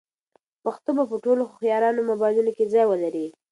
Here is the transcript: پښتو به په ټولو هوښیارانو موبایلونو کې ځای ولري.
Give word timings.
پښتو 0.63 0.89
به 0.97 1.03
په 1.11 1.15
ټولو 1.23 1.41
هوښیارانو 1.49 2.07
موبایلونو 2.11 2.51
کې 2.57 2.71
ځای 2.73 2.85
ولري. 2.87 3.27